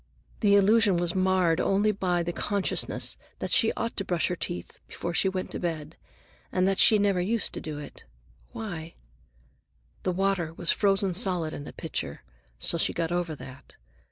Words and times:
The 0.39 0.55
illusion 0.55 0.97
was 0.97 1.13
marred 1.13 1.59
only 1.61 1.91
by 1.91 2.23
the 2.23 2.33
consciousness 2.33 3.17
that 3.37 3.51
she 3.51 3.71
ought 3.73 3.95
to 3.97 4.03
brush 4.03 4.29
her 4.29 4.35
teeth 4.35 4.79
before 4.87 5.13
she 5.13 5.29
went 5.29 5.51
to 5.51 5.59
bed, 5.59 5.95
and 6.51 6.67
that 6.67 6.79
she 6.79 6.97
never 6.97 7.21
used 7.21 7.53
to 7.53 7.61
do 7.61 7.77
it. 7.77 8.03
Why—? 8.51 8.95
The 10.01 10.11
water 10.11 10.55
was 10.55 10.71
frozen 10.71 11.13
solid 11.13 11.53
in 11.53 11.65
the 11.65 11.71
pitcher, 11.73 12.23
so 12.57 12.79
she 12.79 12.93
got 12.93 13.11
over 13.11 13.35
that. 13.35 13.75